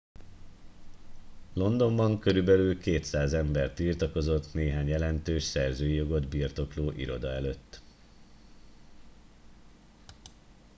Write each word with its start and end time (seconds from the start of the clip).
londonban 1.53 2.19
körülbelül 2.19 2.79
200 2.79 3.33
ember 3.33 3.71
tiltakozott 3.73 4.53
néhány 4.53 4.87
jelentős 4.87 5.43
szerzői 5.43 5.93
jogot 5.93 6.27
birtokló 6.29 6.91
iroda 6.91 7.27
előtt 7.29 7.81